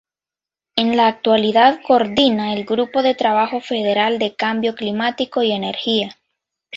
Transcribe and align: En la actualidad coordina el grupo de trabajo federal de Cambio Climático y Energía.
En 0.75 0.97
la 0.97 1.05
actualidad 1.05 1.79
coordina 1.85 2.53
el 2.53 2.65
grupo 2.65 3.03
de 3.03 3.13
trabajo 3.13 3.59
federal 3.61 4.17
de 4.17 4.33
Cambio 4.35 4.73
Climático 4.73 5.43
y 5.43 5.51
Energía. 5.51 6.17